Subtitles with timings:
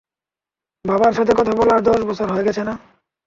[0.85, 2.61] বাবার সাথে কথা বলার দশ বছর হয়ে গেছে।